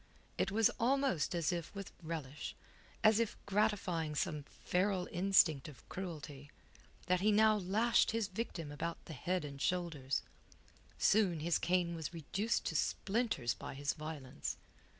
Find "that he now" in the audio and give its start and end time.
7.05-7.57